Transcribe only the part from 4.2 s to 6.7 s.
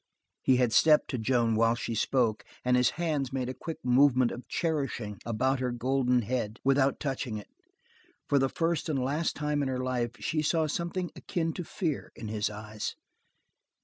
of cherishing about her golden head,